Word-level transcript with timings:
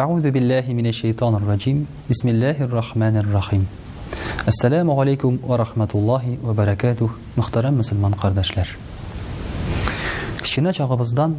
Аузу 0.00 0.32
биллахи 0.32 0.72
минеш 0.74 0.96
şeyтан 0.96 1.32
ер 1.32 1.76
Бисмиллахир-рахманир-рахим. 2.08 3.62
Ассаламу 4.46 5.00
алейкум 5.00 5.38
ва 5.48 5.58
рахматуллахи 5.58 6.38
ва 6.46 6.52
баракатух, 6.60 7.12
мөхтарам 7.36 7.74
муslüman 7.80 8.12
кардашлар. 8.22 8.68
Кичене 10.42 10.72
чагыбыздан 10.72 11.34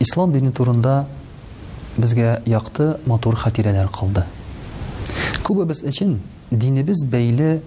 ислам 0.00 0.32
дини 0.32 0.50
турында 0.52 1.04
бізге 1.98 2.40
яқты 2.46 2.96
матур 3.06 3.34
хатирәләр 3.34 3.88
қалды. 3.90 4.22
Күбү 5.44 5.64
біз 5.66 5.82
ичен 5.88 6.20
динибез 6.52 7.04
байлы 7.04 7.60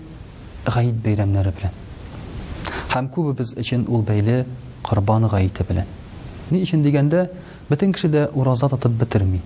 гаиб 0.65 0.95
бәйрәмләре 1.05 1.51
белән. 1.59 1.73
Һәм 2.93 3.09
күбү 3.09 3.33
біз 3.41 3.53
ичен 3.57 3.85
ул 3.87 4.01
бәйле 4.03 4.45
ҡорбан 4.83 5.27
гаите 5.29 5.63
белән. 5.63 5.85
Ни 6.51 6.61
ичен 6.63 6.81
дигәндә, 6.83 7.29
битен 7.69 7.91
кишиҙе 7.93 8.29
ураза 8.33 8.65
атып 8.71 8.91
битерми 9.03 9.41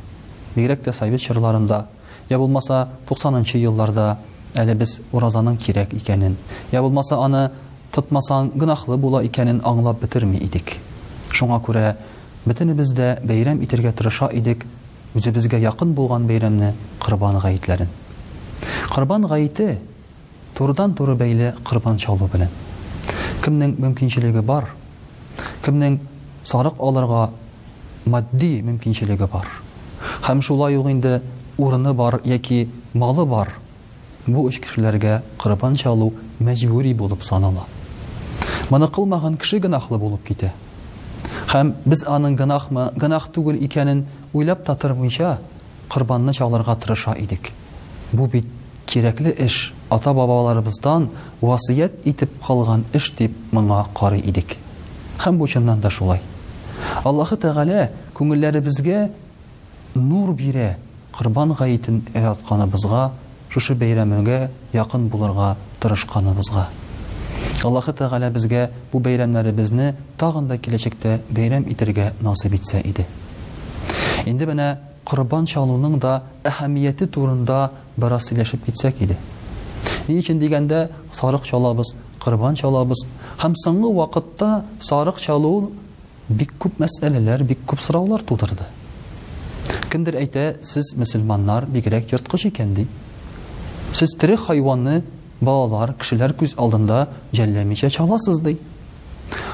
бигрәк 0.56 0.82
тә 0.84 0.92
совет 0.94 1.22
чорларында, 1.22 1.84
я 2.30 2.38
булмаса 2.38 2.88
90нчы 3.10 3.58
елларда 3.64 4.18
әле 4.58 4.74
без 4.78 5.00
уразаның 5.12 5.58
кирәк 5.62 5.94
икәнен, 5.98 6.38
я 6.72 6.82
булмаса 6.82 7.18
аны 7.24 7.50
тотмасаң 7.96 8.52
гынахлы 8.60 8.98
була 8.98 9.24
икәнен 9.26 9.62
аңлап 9.66 10.02
бетерми 10.02 10.38
идек. 10.38 10.78
Шуңа 11.30 11.60
күрә 11.66 11.96
бөтенебез 12.46 12.94
дә 12.98 13.20
бәйрәм 13.26 13.62
итергә 13.66 13.92
тырыша 13.94 14.30
идек, 14.34 14.66
үзебезгә 15.16 15.58
якын 15.62 15.94
булган 15.94 16.26
бәйрәмне 16.30 16.74
Корбан 17.00 17.40
гаетләрен. 17.40 17.88
Корбан 18.94 19.26
гаете 19.28 19.80
турыдан 20.58 20.94
туры 20.98 21.16
бәйле 21.18 21.54
Корбан 21.64 21.98
чалу 21.98 22.28
белән. 22.30 22.50
Кемнең 23.44 23.76
мөмкинчелеге 23.80 24.42
бар? 24.46 24.70
Кемнең 25.66 26.00
сарык 26.44 26.76
алырга 26.84 27.30
матди 28.06 28.60
мөмкинчелеге 28.66 29.28
бар? 29.30 29.50
һәм 30.30 30.42
шулай 30.46 30.76
ук 30.78 30.86
инде 30.94 31.12
урыны 31.58 31.92
бар 31.98 32.20
яки 32.30 32.68
малы 32.94 33.24
бар. 33.26 33.50
Бу 34.30 34.44
эш 34.48 34.60
кишләргә 34.62 35.22
кырбан 35.42 35.74
чалу 35.80 36.12
мәҗбүри 36.40 36.94
булып 36.94 37.24
санала. 37.26 37.64
Моны 38.70 38.88
кылмаган 38.94 39.40
кеше 39.42 39.58
гынахлы 39.60 39.98
булып 39.98 40.22
китә. 40.28 40.52
Хәм 41.50 41.72
без 41.86 42.04
аның 42.06 42.36
гынахмы, 42.38 42.92
гынах 42.96 43.30
түгел 43.34 43.58
икәнен 43.66 44.06
уйлап 44.34 44.62
та 44.68 44.76
тормыйча 44.76 45.40
кырбанны 45.90 46.34
чаларга 46.38 46.76
тырыша 46.76 47.16
идек. 47.18 47.50
Бу 48.12 48.28
бит 48.28 48.46
кирәкле 48.86 49.34
эш, 49.48 49.74
ата-бабаларыбыздан 49.90 51.10
васыят 51.42 52.06
итеп 52.06 52.30
калган 52.46 52.86
эш 52.94 53.10
дип 53.18 53.34
моңа 53.52 53.88
карый 53.96 54.22
идек. 54.22 54.56
Хәм 55.24 55.40
бу 55.42 55.48
чыннан 55.48 55.82
да 55.82 55.90
шулай. 55.90 56.22
Аллаһу 57.04 57.36
тәгалә 57.38 57.90
күңелләребезгә 58.18 59.08
нур 59.96 60.34
бирә 60.34 60.76
корбан 61.18 61.54
гаетен 61.54 62.04
ятканыбызга 62.14 63.12
шушы 63.50 63.74
бәйрәмгә 63.76 64.50
яқын 64.74 65.08
булырга 65.10 65.56
тырышканыбызга 65.82 66.68
аллаһы 67.64 67.94
тәғәлә 67.98 68.30
безгә 68.32 68.70
бу 68.92 69.00
бәйрәмнәребезне 69.02 69.96
тагын 70.18 70.48
да 70.48 70.58
киләчәктә 70.58 71.20
бәйрәм 71.30 71.66
итергә 71.74 72.14
насип 72.22 72.54
итсә 72.54 72.82
иде 72.86 73.06
инде 74.26 74.46
менә 74.46 74.76
корбан 75.06 75.46
чалуның 75.46 75.98
да 76.00 76.22
әһәмиәте 76.44 77.08
турында 77.08 77.72
бераз 77.98 78.30
сөйләшеп 78.30 78.66
китсәк 78.70 79.02
иде 79.02 79.18
ни 80.08 80.20
өчен 80.20 80.40
дигәндә 80.40 80.90
сарык 81.14 81.46
чалабыз 81.50 81.96
корбан 82.24 82.56
чалабыз 82.56 83.06
һәм 83.42 83.54
соңгы 83.66 83.94
вакытта 83.96 84.64
сарык 84.80 85.16
бик 86.30 86.54
күп 86.60 86.78
мәсьәләләр 86.80 87.44
бик 87.44 87.58
күп 87.66 87.80
сораулар 87.82 88.22
тудырды 88.22 88.64
кемдер 89.90 90.18
әйтә, 90.20 90.44
сез 90.66 90.94
мусламаннар 90.98 91.66
бигрәк 91.70 92.12
йорткыш 92.14 92.46
икән 92.52 92.74
ди. 92.78 92.86
Сез 93.94 94.14
тире 94.20 94.38
хайванны 94.38 95.02
балалар, 95.42 95.94
кешеләр 95.98 96.34
күз 96.38 96.54
алдында 96.60 97.08
җәлләмичә 97.36 97.90
чаласыз 97.96 98.42
ди. 98.46 98.58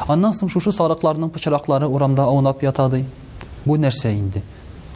Аннан 0.08 0.34
соң 0.36 0.50
шушы 0.52 0.72
сарыкларның 0.76 1.30
пычраклары 1.36 1.88
урамда 1.88 2.24
аунап 2.32 2.64
ята 2.64 2.90
ди. 2.92 3.04
Бу 3.66 3.78
нәрсә 3.78 4.12
инде? 4.14 4.44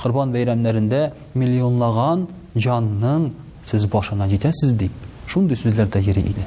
Хурбан 0.04 0.32
бәйрәмнәрендә 0.32 1.14
миллионлаган 1.36 2.28
җанның 2.56 3.32
сез 3.70 3.86
башына 3.88 4.28
җитәсез 4.32 4.74
ди. 4.76 4.90
Шундый 5.28 5.58
сүзләр 5.60 5.88
дә 5.92 6.02
йөри 6.02 6.22
иде. 6.34 6.46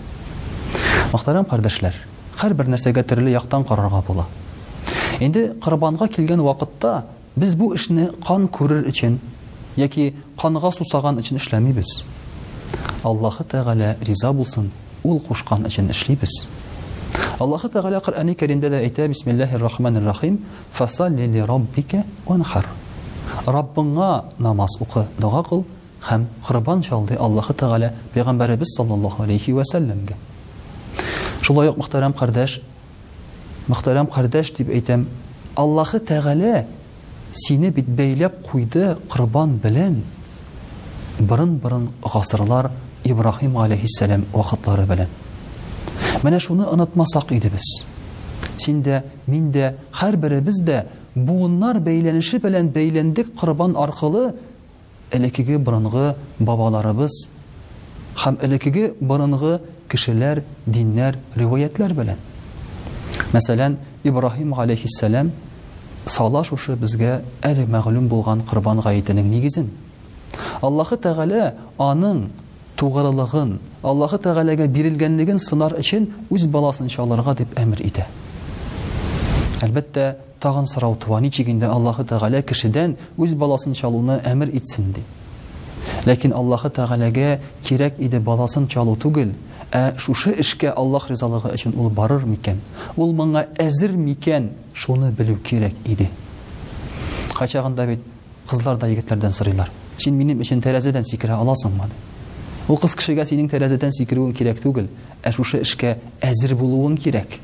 Мәхтәрәм 1.13 1.45
кардәшләр, 1.49 1.97
һәрбер 2.43 2.69
нәрсәгә 2.73 3.03
төрле 3.09 3.33
яктан 3.35 3.65
карарга 3.69 4.01
була. 4.07 4.25
Инде 5.21 5.51
Курбанга 5.63 6.09
килгән 6.09 6.41
вакытта 6.43 7.03
Без 7.37 7.55
бу 7.57 7.71
эшне 7.73 8.11
кән 8.29 8.45
күр 8.53 8.83
өчен, 8.85 9.15
яки 9.81 10.11
кәнгә 10.37 10.69
сусаган 10.77 11.17
өчен 11.21 11.39
эшләмибез. 11.41 12.03
Аллаһы 13.03 13.45
Тәгалә 13.49 13.95
риза 14.05 14.35
булсын, 14.37 14.67
ул 15.03 15.19
кошкан 15.21 15.65
өчен 15.65 15.89
эшлыйбыз. 15.91 16.45
Аллаһы 17.39 17.71
Тәгалә 17.73 18.03
Көрән-и 18.05 18.35
Кәримдә 18.37 18.69
дә 18.71 18.83
әйтә: 18.85 19.09
"Бисмиллаһир-рахманьир-рахим, 19.09 20.41
фасәлли 20.73 21.27
ли 21.27 21.41
раббика 21.41 22.05
унхар. 22.27 22.67
Рәббинә 23.47 24.25
намаз 24.39 24.77
укы, 24.81 25.07
дуа 25.19 25.43
кыл 25.43 25.65
һәм 26.11 26.27
хырбан 26.45 26.83
чалдый 26.83 27.17
Аллаһы 27.17 27.55
Тәгалә 27.55 27.95
Пәйгамбәрбез 28.15 28.77
сәллаллаһу 28.79 29.23
алейхи 29.25 29.53
ва 29.53 29.65
сәлләмгә." 29.73 30.15
Шулай 31.41 31.69
ук 31.71 31.79
кардәш, 31.89 32.61
кардәш 33.69 34.55
дип 34.55 34.69
әйтәм, 34.69 35.07
Аллаһы 35.57 35.99
Тәгалә 35.99 36.67
Сине 37.35 37.71
бит 37.71 37.87
бейлеп 37.89 38.35
куйды 38.47 38.97
Кырбан 39.11 39.55
билен 39.57 40.03
Бырын-бырын 41.19 41.87
ғасырлар 42.03 42.69
Ибрахим 43.05 43.57
алейхиссалям 43.59 44.25
Вақытлары 44.33 44.85
билен 44.87 45.09
Мене 46.23 46.39
шуны 46.41 46.65
ынытмасақ 46.69 47.33
иди 47.37 47.49
біз 47.49 47.71
Син 48.59 48.83
дә 48.83 49.03
мен 49.27 49.51
де, 49.51 49.75
хар 49.91 50.17
бірі 50.17 50.41
біз 50.41 50.61
де 50.61 50.85
Буыннар 51.15 51.81
бейленіші 51.81 52.39
билен 52.39 52.69
Бейлендік 52.69 53.33
Кырбан 53.41 53.75
арқылы 53.81 54.35
Элекеге 55.11 55.57
бұрынғы 55.59 56.15
бабаларыбыз 56.39 57.09
біз 57.09 57.29
Хам 58.21 58.37
элекеге 58.45 58.93
бұрынғы 59.01 59.61
Кишелер, 59.89 60.43
диннер, 60.67 61.17
ревоятлер 61.35 61.95
билен 61.95 62.17
Меселен 63.33 63.79
Ибрахим 64.03 64.53
алейхиссалям 64.61 65.33
Сала 66.07 66.43
ушы 66.43 66.75
бізге 66.75 67.21
әле 67.47 67.67
мәгълүм 67.71 68.09
болған 68.11 68.41
қырбан 68.51 68.81
гаитеннең 68.83 69.29
нигезен. 69.31 69.69
Аллаһы 70.63 70.97
Тәгалә 70.99 71.53
аның 71.79 72.25
туғырылығын 72.81 73.53
Аллаһы 73.87 74.19
тәғәләгә 74.25 74.67
бирелгәнлеген 74.75 75.39
сынар 75.39 75.77
өчен 75.79 76.09
үз 76.35 76.47
баласын 76.51 76.89
шаларға 76.91 77.35
дип 77.39 77.53
әмер 77.61 77.85
итә. 77.87 78.09
Әлбәттә, 79.63 80.17
тагын 80.41 80.67
сорау 80.67 80.97
туыны 80.97 81.31
чегендә 81.31 81.71
Аллаһы 81.71 82.03
Тәгалә 82.05 82.43
кешедән 82.43 82.97
үз 83.17 83.35
баласын 83.39 83.75
шалуына 83.75 84.21
әмер 84.27 84.51
итс 84.57 84.79
инде. 84.79 85.05
Ләкин 86.07 86.33
Аллаһы 86.35 86.71
тәғәләгә 86.75 87.39
кирәк 87.63 87.99
иде 88.03 88.19
баласын 88.21 88.67
шалу 88.71 88.97
түгел? 88.97 89.35
ә 89.73 89.97
шушы 89.99 90.35
эшкә 90.39 90.71
аллаһ 90.77 91.09
ризалыгы 91.09 91.49
өчен 91.53 91.73
ул 91.81 91.89
барыр 91.89 92.25
микән 92.29 92.59
ул 92.97 93.15
моңа 93.17 93.47
әзер 93.57 93.95
микән 93.97 94.51
шуны 94.77 95.11
белеу 95.17 95.39
кирәк 95.41 95.73
иде 95.89 96.11
качагында 97.33 97.87
бит 97.89 98.01
кызлар 98.51 98.77
да 98.77 98.87
егетләрдән 98.91 99.33
сорыйлар 99.33 99.71
син 99.99 100.15
минем 100.21 100.43
өчен 100.45 100.61
тәрәзәдән 100.61 101.07
сикерә 101.09 101.39
аласыңмы 101.41 101.89
ул 102.69 102.77
кыз 102.83 102.95
кешегә 103.01 103.25
синең 103.25 103.49
тәрәзәдән 103.49 103.93
сикерүең 103.97 104.35
кирәк 104.37 104.61
түгел 104.61 104.91
ә 105.23 105.33
шушы 105.33 105.63
эшкә 105.65 105.95
әзер 106.21 106.53
булуың 106.55 106.99
кирәк 107.01 107.39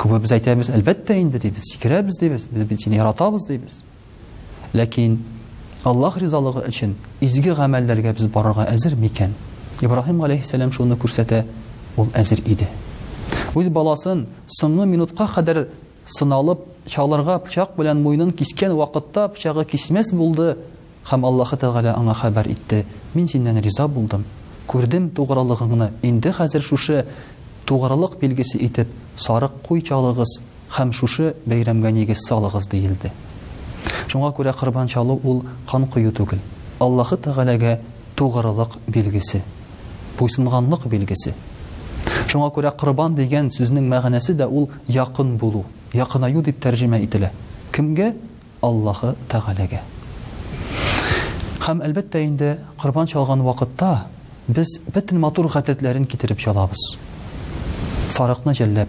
күбебез 0.00 0.32
әйтәбез 0.38 0.70
әлбәттә 0.80 1.18
инде 1.20 1.38
дибез 1.44 1.68
сикерәбез 1.74 2.16
дибез 2.22 2.48
без 2.50 2.64
бит 2.72 2.80
сине 2.86 2.96
яратабыз 3.02 3.44
дибез 3.50 3.82
ләкин 4.72 5.18
аллаһ 5.84 6.16
ризалыгы 6.24 6.64
өчен 6.72 6.96
изге 7.20 7.52
гамәлләргә 7.52 8.16
без 8.16 8.26
барырга 8.32 8.64
әзер 8.72 8.96
микән 8.96 9.36
Ибрахим 9.80 10.22
алейхиссалам 10.24 10.72
шуны 10.74 10.96
күрсәтә, 10.98 11.44
ул 11.96 12.08
әзер 12.14 12.40
иде. 12.50 12.66
Үз 13.54 13.68
баласын 13.70 14.24
соңгы 14.58 14.86
минутка 14.90 15.28
кадәр 15.30 15.68
сыналып, 16.16 16.64
чаларга 16.86 17.36
пычак 17.38 17.76
белән 17.78 18.02
муйнын 18.02 18.32
кискән 18.32 18.74
вакытта 18.74 19.28
пычагы 19.30 19.64
кисмәс 19.70 20.10
булды. 20.12 20.56
Хәм 21.08 21.24
Аллаһу 21.24 21.56
тагаля 21.56 21.94
аңа 21.96 22.14
хабар 22.14 22.48
итте. 22.50 22.84
Мин 23.14 23.28
синнән 23.28 23.60
риза 23.62 23.86
булдым. 23.88 24.24
Күрдем 24.66 25.10
тугралыгыңны. 25.10 25.90
Инде 26.02 26.30
хәзер 26.32 26.62
шушы 26.62 27.04
тугралык 27.64 28.18
белгесе 28.20 28.58
итеп 28.58 28.88
сарык 29.16 29.52
куй 29.68 29.80
чалыгыз, 29.80 30.40
хәм 30.76 30.92
шушы 30.92 31.34
бәйрәмгә 31.46 31.92
салығыз 31.92 32.26
салыгыз 32.28 32.66
диелде. 32.70 33.12
Шуңа 34.08 34.32
күрә 34.36 34.52
Курбан 34.58 34.88
чалу 34.88 35.20
ул 35.22 35.44
кан 35.70 35.86
түгел. 35.88 36.38
Аллаһу 36.80 37.16
тагаляга 37.16 37.78
тугралык 38.16 38.76
белгесе 38.88 39.42
буйсынганлык 40.18 40.86
билгесе. 40.90 41.34
Шуңа 42.30 42.50
күрә 42.54 42.74
корбан 42.78 43.14
дигән 43.16 43.48
сүзнең 43.54 43.88
мәгънәсе 43.92 44.34
дә 44.38 44.46
ул 44.48 44.66
якын 44.92 45.36
булу, 45.38 45.64
якынаю 45.96 46.42
дип 46.44 46.58
тәрҗемә 46.64 47.00
ителә. 47.04 47.30
Кімге? 47.72 48.12
Аллаһы 48.60 49.14
Тәгаләгә. 49.30 49.80
Һәм 51.66 51.82
әлбәттә 51.86 52.24
инде 52.26 52.58
корбан 52.80 53.06
чалган 53.06 53.42
вакытта 53.46 54.06
без 54.48 54.78
бөтен 54.94 55.20
матур 55.20 55.48
хатетләрен 55.48 56.06
китереп 56.06 56.40
чалабыз. 56.40 56.82
Сарыкны 58.10 58.54
җәлләп, 58.56 58.88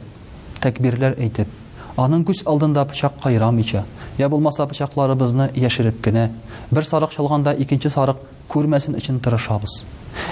тәкбирләр 0.63 1.17
әйтеп, 1.19 1.49
аның 1.97 2.23
күз 2.27 2.43
алдында 2.47 2.85
қайрам 2.87 3.19
кайрамыйча, 3.23 3.83
я 4.19 4.27
булмаса 4.29 4.65
пычакларыбызны 4.67 5.47
яшереп 5.55 6.01
кенә 6.03 6.25
бер 6.75 6.83
сарық 6.83 7.13
чалганда 7.15 7.53
икенче 7.63 7.87
сарық 7.89 8.19
көрмәсен 8.51 8.97
өчен 8.99 9.21
тырышабыз 9.23 9.77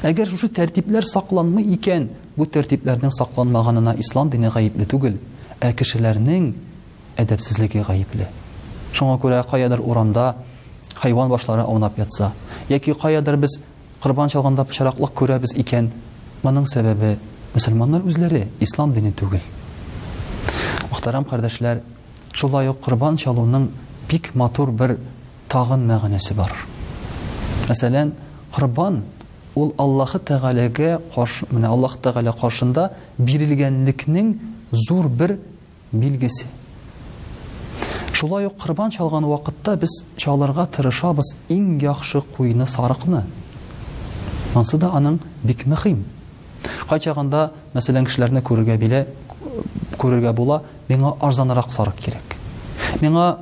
әгәр 0.03 0.27
шушы 0.27 0.49
тәртипләр 0.51 1.07
сакланмый 1.07 1.63
икән 1.77 2.09
бу 2.35 2.45
тәртипләрнең 2.51 3.13
сакланмаганына 3.15 3.93
ислам 4.03 4.29
дине 4.33 4.51
гаепле 4.51 4.85
түгел 4.91 5.15
ә 5.63 5.71
кешеләрнең 5.73 6.49
әдәпсезлеге 7.23 7.85
гаепле 7.87 8.27
шуңа 8.93 9.15
күрә 9.23 9.39
каядыр 9.49 9.79
уранда 9.79 10.33
хайван 10.99 11.29
башлары 11.31 11.63
аунап 11.63 11.97
ятса 12.03 12.33
яки 12.69 12.91
каядыр 12.93 13.37
без 13.37 13.59
корбан 14.03 14.27
чалганда 14.29 14.65
пычараклык 14.67 15.15
күрәбез 15.15 15.55
икән 15.63 15.87
моның 16.43 16.67
сәбәбі 16.73 17.15
мөселманнар 17.55 18.03
үзләре 18.03 18.49
ислам 18.59 18.91
дине 18.93 19.13
түгел 19.15 19.41
мөхтәрәм 20.91 21.25
кардәшләр 21.29 21.81
шулай 22.37 22.67
ук 22.69 22.79
корбан 22.85 23.15
чалуның 23.17 23.63
бик 24.09 24.29
матур 24.37 24.69
бер 24.69 24.91
тагын 25.49 25.87
мәгънәсе 25.89 26.35
бар 26.37 26.51
мәсәлән 27.65 28.11
корбан 28.53 28.99
ул 29.57 29.71
аллаһы 29.81 30.21
тәгаләгә 30.29 30.91
каршы 31.15 31.47
менә 31.49 31.71
аллаһ 31.73 31.95
тәгалә 31.97 32.35
каршында 32.37 32.91
бирелгәнлекнең 33.17 34.35
зур 34.69 35.07
бер 35.09 35.39
билгесе 35.91 36.45
шулай 38.13 38.45
ук 38.45 38.57
корбан 38.61 38.91
чалган 38.93 39.25
вакытта 39.25 39.75
без 39.75 40.03
чаларга 40.15 40.67
тырышабыз 40.67 41.33
иң 41.49 41.79
яхшы 41.83 42.21
куйны 42.37 42.67
сарыкны 42.67 43.23
Мансы 44.53 44.77
да 44.77 44.91
аның 44.93 45.17
бик 45.43 45.65
мөһим 45.65 46.03
кайчаганда 46.89 47.49
мәсәлән 47.73 48.05
кешеләрне 48.05 48.41
күрергә 48.45 48.77
биле 48.77 49.07
күрергә 49.99 50.31
була, 50.37 50.59
миңа 50.89 51.15
арзанрак 51.25 51.71
сарык 51.73 51.97
кирәк. 52.01 52.35
Миңа 53.01 53.39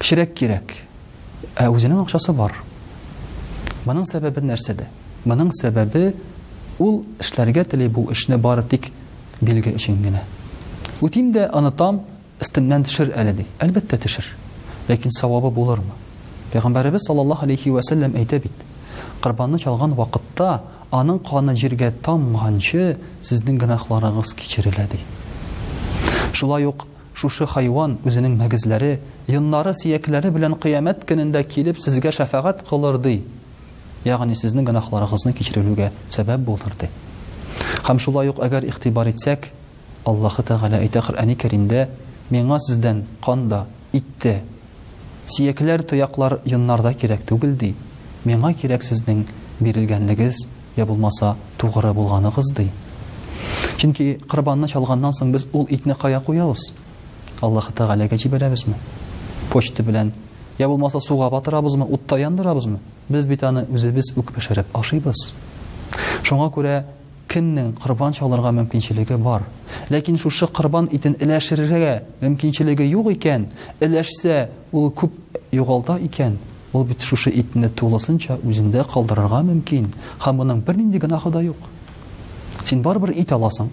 кичрәк 0.00 0.32
кирәк. 0.38 0.74
Ә 1.58 1.68
үзенең 1.72 2.00
акчасы 2.04 2.32
бар. 2.36 2.54
Моның 3.86 4.06
сәбәбе 4.08 4.44
нәрсәдә? 4.46 4.86
Моның 5.26 5.50
сәбәбе 5.58 6.12
ул 6.82 7.02
эшләргә 7.20 7.64
тели 7.72 7.88
бу 7.92 8.06
эшне 8.12 8.38
бары 8.38 8.62
тик 8.62 8.90
билге 9.40 9.74
өчен 9.76 9.98
генә. 10.04 10.22
Үтим 11.02 11.32
дә 11.34 11.48
аны 11.52 11.72
там 11.72 12.02
төшер 12.38 13.12
әле 13.16 13.32
ди. 13.34 13.46
Әлбәттә 13.58 13.98
төшер. 14.02 14.24
Ләкин 14.88 15.12
савабы 15.14 15.50
булырмы? 15.50 15.94
Пәйгамбәрәбез 16.52 17.06
саллаллаһу 17.06 17.44
алейхи 17.46 17.70
ва 17.70 17.82
саллям 17.82 18.14
әйтә 18.14 18.40
бит. 18.42 18.52
Қырбанны 19.22 19.60
чалған 19.62 19.94
вакытта 19.94 20.62
аның 20.90 21.20
каны 21.28 21.54
җиргә 21.56 21.92
таммаганчы 22.02 22.98
сезнең 23.22 23.58
гынахларыгыз 23.62 24.34
кичерелә 24.34 24.86
ди. 24.92 24.98
Шулай 26.42 26.64
ук 26.66 26.86
шушы 27.14 27.46
хайван 27.46 28.00
үзенең 28.02 28.32
мәгезләре, 28.40 28.96
яннары, 29.30 29.72
сиякләре 29.78 30.32
белән 30.34 30.56
қиямәт 30.58 31.04
көнендә 31.06 31.38
килеп 31.46 31.78
сезгә 31.78 32.10
шафагат 32.16 32.64
кылыр 32.66 32.98
ди. 32.98 33.20
Ягъни 34.02 34.34
сезнең 34.34 34.66
гынахларыгызны 34.72 35.36
кечерәлүгә 35.38 35.92
сәбәп 36.10 36.42
булыр 36.42 36.74
ди. 36.80 36.88
Хәм 37.86 38.00
шулай 38.02 38.32
ук 38.32 38.42
әгәр 38.42 38.66
ихтибар 38.72 39.06
итсәк, 39.12 39.52
Аллаһ 40.04 40.42
Таала 40.42 40.80
әйтә 40.82 41.04
Кур'ани 41.12 41.36
Кәримдә: 41.38 41.88
"Миңа 42.30 42.58
сездән 42.66 43.04
кан 43.24 43.46
да, 43.48 43.66
итте, 43.92 44.42
сиякләр, 45.28 45.84
туяклар 45.84 46.40
йыннарда 46.44 46.94
кирәк 46.98 47.22
түгел 47.22 47.54
ди. 47.56 47.76
Миңа 48.24 48.50
кирәк 48.54 48.82
сезнең 48.82 49.28
бирелгәнлегез, 49.60 50.48
я 50.74 50.86
булмаса, 50.86 51.36
тугры 51.56 51.94
булганыгыз 51.94 52.50
ди." 52.56 52.68
Чинки, 53.78 54.18
kurbanına 54.28 54.66
çalgandan 54.66 55.10
біз 55.10 55.32
biz 55.34 55.44
ol 55.52 55.64
қая 55.66 55.98
kaya 55.98 56.24
koyuyoruz. 56.24 56.62
Allah 57.42 57.62
hatta 57.64 57.86
gale 57.86 58.06
geçi 58.06 58.32
berabiz 58.32 58.66
mi? 58.68 58.74
Poşte 59.50 59.88
bilen. 59.88 60.12
Ya 60.58 60.70
bu 60.70 60.78
masa 60.78 61.00
suğa 61.00 61.32
batır 61.32 61.52
abuz 61.52 61.74
mu? 61.74 61.88
Utta 61.90 62.18
yandır 62.18 62.46
abuz 62.46 62.66
mu? 62.66 62.78
Biz 63.10 63.30
bir 63.30 63.36
tane 63.36 63.64
özü 63.74 63.96
biz 63.96 64.12
uk 64.16 64.36
beşerip 64.36 64.66
aşıyız. 64.74 65.32
Şuna 66.22 66.46
göre 66.56 66.84
kinnin 67.28 67.72
kurban 67.72 68.12
çalgandığa 68.12 68.52
mümkünçiliği 68.52 69.24
var. 69.24 69.42
Lakin 69.92 70.16
şu 70.16 70.30
şık 70.30 70.54
kurban 70.54 70.88
itin 70.92 71.14
ilaşırıya 71.20 72.02
mümkünçiliği 72.20 72.90
yok 72.92 73.12
iken, 73.12 73.42
ilaşsa 73.80 74.48
o 74.72 74.90
kub 74.90 75.10
yuğalda 75.52 75.98
iken, 75.98 76.32
bir 76.74 77.00
şu 77.00 77.30
Син 82.64 82.82
бар 82.82 82.98
бер 82.98 83.10
ит 83.10 83.32
аласың. 83.34 83.68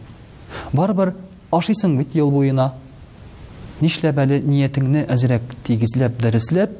Бар 0.74 0.94
бер 0.94 1.12
ашысың 1.54 1.98
бит 1.98 2.16
ел 2.16 2.32
буена. 2.32 2.72
Нишләп 3.82 4.18
әле 4.20 4.40
әзрәк 4.44 5.54
тигезләп 5.64 6.18
дәресләп, 6.20 6.72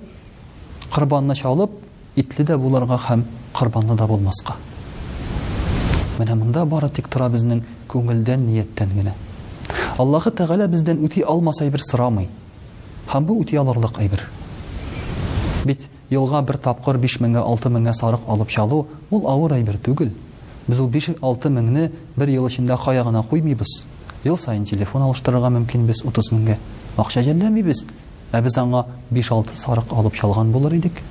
корбанны 0.92 1.36
шалып, 1.36 1.72
итле 2.16 2.44
дә 2.46 2.58
буларга 2.58 2.98
һәм 3.00 3.24
корбанны 3.56 3.96
да 3.96 4.08
булмаска. 4.08 4.56
Менә 6.20 6.36
монда 6.36 6.66
тик 6.90 7.08
тора 7.08 7.30
безнең 7.30 7.64
күңелдән 7.88 8.42
ниеттән 8.42 8.90
генә. 8.90 9.14
аллаһы 9.98 10.32
тагала 10.32 10.68
бездән 10.68 11.00
үти 11.06 11.22
алмаса 11.22 11.70
бер 11.70 11.80
сорамый. 11.82 12.28
Һәм 13.08 13.26
бу 13.26 13.34
үти 13.44 13.56
аларлык 13.56 14.00
әйбер. 14.00 14.28
Бит 15.66 15.88
елга 16.10 16.42
бер 16.42 16.58
тапкыр 16.58 16.98
5000-6000 16.98 17.94
сарык 17.94 18.20
алып 18.28 18.50
чалу, 18.50 18.88
ул 19.12 19.28
авыр 19.28 19.54
әйбер 19.54 19.78
түгел. 19.78 20.12
Без 20.70 20.78
ул 20.78 20.90
5-6 20.94 21.50
меңне 21.50 21.88
бер 22.16 22.30
ел 22.30 22.46
эчендә 22.48 22.78
кая 22.78 23.04
гына 23.04 23.24
куймыйбыз. 23.26 23.84
Ел 24.24 24.38
сайын 24.38 24.66
телефон 24.66 25.02
алыштырырга 25.08 25.50
мөмкин 25.56 25.88
без 25.88 26.04
30 26.06 26.32
меңгә 26.36 26.58
акча 26.98 27.24
җәлләмибез. 27.26 27.86
Ә 28.32 28.42
без 28.46 28.54
аңа 28.62 28.84
5-6 29.12 29.56
сарык 29.58 29.90
алып 29.98 30.14
чалган 30.14 30.52
булыр 30.54 30.76
идек. 30.78 31.02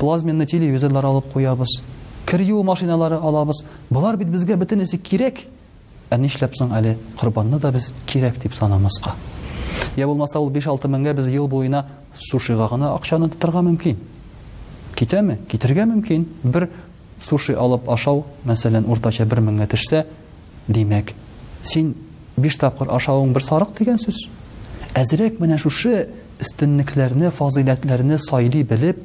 Плазменный 0.00 0.46
телевизорлар 0.46 1.04
алып 1.10 1.28
куябыз. 1.32 1.82
Кир 2.24 2.40
юу 2.40 2.62
машиналары 2.64 3.18
алабыз. 3.20 3.64
Булар 3.90 4.16
бит 4.16 4.28
безгә 4.32 4.56
бөтен 4.56 4.80
кирәк. 5.02 5.44
Ә 6.08 6.16
нишләп 6.18 6.56
соң 6.56 6.72
әле 6.72 6.96
курбанны 7.20 7.58
да 7.60 7.70
без 7.70 7.92
кирәк 8.06 8.38
дип 8.40 8.54
санамызга. 8.54 9.12
Я 9.96 10.06
булмаса 10.06 10.38
ул 10.40 10.50
5-6 10.50 10.88
меңгә 10.88 11.12
без 11.12 11.28
ел 11.28 11.48
буена 11.48 11.84
сушыга 12.16 12.68
гына 12.70 12.94
акчаны 12.94 13.28
тотырга 13.28 13.60
мөмкин. 13.60 13.96
Китәме? 14.94 15.38
Китергә 15.50 15.84
мөмкин. 15.84 16.24
Бер 16.44 16.70
суши 17.24 17.54
алып 17.54 17.88
ашау, 17.90 18.24
мәсәлән, 18.46 18.84
уртача 18.90 19.24
1000гә 19.24 19.66
төшсә, 19.72 20.04
димәк, 20.68 21.12
син 21.64 21.94
5 22.36 22.58
тапкыр 22.60 22.92
ашауың 22.94 23.32
бер 23.32 23.42
сарык 23.44 23.72
дигән 23.78 23.96
сүз. 23.98 24.26
Әзрәк 24.94 25.40
менә 25.40 25.56
шушы 25.60 26.08
истинникләрне, 26.40 27.30
фазилятларны 27.30 28.18
сайлый 28.18 28.62
белеп, 28.62 29.00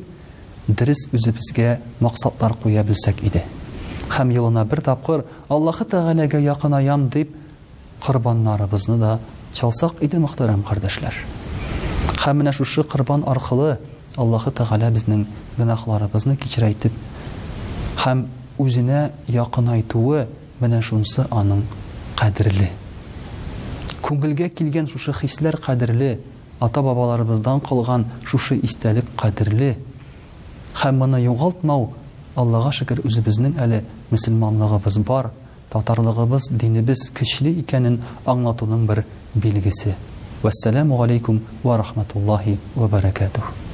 дөрес 0.68 1.08
үзебезгә 1.14 1.80
максатлар 2.00 2.54
куя 2.62 2.84
белсәк 2.84 3.24
иде. 3.24 3.44
Хәм 4.10 4.32
елына 4.34 4.66
бер 4.66 4.82
тапкыр 4.82 5.24
Аллаһы 5.50 5.86
Тәгаләгә 5.86 6.40
якынаям 6.42 7.08
дип 7.10 7.32
курбаннарыбызны 8.06 8.98
да 8.98 9.20
чалсак 9.54 10.02
иде 10.04 10.18
мөхтәрәм 10.18 10.64
кардәшләр. 10.64 11.14
Хәм 12.24 12.42
менә 12.42 12.52
шушы 12.54 12.84
курбан 12.84 13.24
аркылы 13.28 13.78
Аллаһы 14.18 14.50
Тәгалә 14.52 14.90
безнең 14.92 15.28
гынахларыбызны 15.58 16.36
кечирәйтеп, 16.38 16.92
Хәм 18.00 18.20
яқын 19.36 19.68
айтуы 19.74 20.27
менә 20.62 20.79
шунсы 20.88 21.25
аның 21.36 21.65
қәдерле. 22.22 22.70
Күңелгә 24.06 24.48
килгән 24.56 24.88
шушы 24.88 25.12
хисләр 25.20 25.58
қәдерле, 25.60 26.20
ата-бабаларыбыздан 26.63 27.60
қылған 27.60 28.06
шушы 28.25 28.56
истәлек 28.63 29.06
қәдерле. 29.20 29.75
Хәм 30.79 31.01
моны 31.03 31.20
югалтмау 31.27 31.89
Аллаға 32.39 32.72
шөкер 32.72 33.01
үзебезнең 33.03 33.58
әле 33.60 33.82
мөселманлыгыбыз 34.13 35.00
бар, 35.03 35.32
татарлыгыбыз, 35.74 36.48
динебез 36.51 37.10
кичле 37.12 37.51
икәнен 37.51 38.00
аңлатуның 38.25 38.86
бер 38.88 39.03
билгесе. 39.36 39.98
Вассаламу 40.41 41.01
алейкум 41.03 41.41
ва 41.63 41.77
рахматуллаһи 41.84 42.60
ва 42.75 42.88
баракатуһ. 42.88 43.69